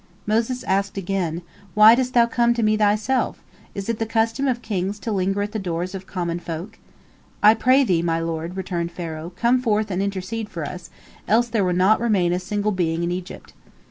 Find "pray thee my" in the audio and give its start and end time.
7.53-8.19